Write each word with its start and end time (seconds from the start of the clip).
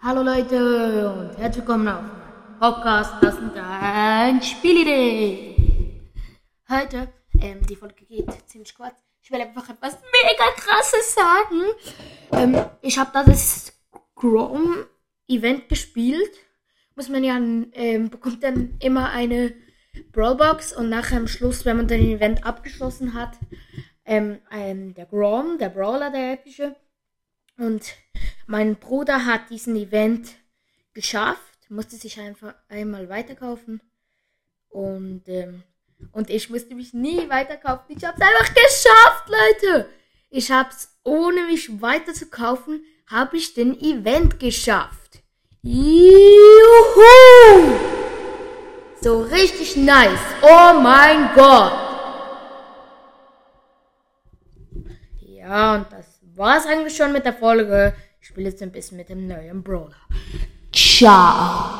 Hallo 0.00 0.22
Leute 0.22 1.10
und 1.10 1.36
herzlich 1.38 1.66
willkommen 1.66 1.88
auf 1.88 2.04
Podcast, 2.60 3.14
das 3.20 3.34
sind 3.34 3.52
ein 3.56 4.40
Spielidee. 4.40 5.56
Heute, 6.68 7.12
ähm, 7.40 7.66
die 7.66 7.74
Folge 7.74 8.04
geht 8.04 8.30
ziemlich 8.46 8.76
kurz. 8.76 8.94
Ich 9.20 9.32
will 9.32 9.40
einfach 9.40 9.68
etwas 9.68 9.98
mega 10.22 10.44
krasses 10.56 11.16
sagen. 11.16 11.62
Ähm, 12.30 12.64
ich 12.80 12.96
habe 12.96 13.10
da 13.12 13.24
das 13.24 13.72
Chrome 14.14 14.86
Event 15.26 15.68
gespielt. 15.68 16.30
Muss 16.94 17.08
man 17.08 17.24
ja, 17.24 17.36
ähm, 17.36 18.08
bekommt 18.08 18.44
dann 18.44 18.76
immer 18.80 19.10
eine 19.10 19.52
Brawlbox 20.12 20.74
und 20.74 20.90
nachher 20.90 21.16
am 21.16 21.26
Schluss, 21.26 21.64
wenn 21.64 21.76
man 21.76 21.88
den 21.88 22.08
Event 22.08 22.46
abgeschlossen 22.46 23.14
hat, 23.14 23.36
ähm, 24.04 24.38
ähm, 24.52 24.94
der 24.94 25.06
Grom, 25.06 25.58
der 25.58 25.70
Brawler, 25.70 26.10
der 26.10 26.34
epische. 26.34 26.76
Und 27.58 27.82
mein 28.48 28.76
Bruder 28.76 29.26
hat 29.26 29.50
diesen 29.50 29.76
Event 29.76 30.30
geschafft, 30.94 31.38
musste 31.68 31.96
sich 31.96 32.18
einfach 32.18 32.54
einmal 32.70 33.10
weiterkaufen. 33.10 33.82
Und, 34.70 35.28
ähm, 35.28 35.62
und 36.12 36.30
ich 36.30 36.48
musste 36.48 36.74
mich 36.74 36.94
nie 36.94 37.28
weiterkaufen. 37.28 37.94
Ich 37.94 38.04
hab's 38.04 38.20
einfach 38.20 38.54
geschafft, 38.54 39.28
Leute! 39.28 39.90
Ich 40.30 40.50
hab's, 40.50 40.98
ohne 41.04 41.42
mich 41.42 41.82
weiter 41.82 42.14
zu 42.14 42.30
kaufen, 42.30 42.82
habe 43.06 43.36
ich 43.36 43.52
den 43.52 43.78
Event 43.80 44.40
geschafft. 44.40 45.20
Juhu! 45.60 45.78
So 49.02 49.20
richtig 49.24 49.76
nice. 49.76 50.18
Oh 50.40 50.80
mein 50.80 51.34
Gott. 51.34 51.72
Ja, 55.20 55.74
und 55.74 55.92
das 55.92 56.18
war's 56.34 56.66
eigentlich 56.66 56.96
schon 56.96 57.12
mit 57.12 57.26
der 57.26 57.34
Folge. 57.34 57.94
Ich 58.20 58.28
spiele 58.28 58.48
jetzt 58.50 58.62
ein 58.62 58.72
bisschen 58.72 58.96
mit 58.96 59.08
dem 59.08 59.26
neuen 59.26 59.62
Brawler. 59.62 59.96
Ciao. 60.72 61.77